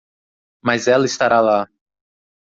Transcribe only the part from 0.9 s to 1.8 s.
estará lá.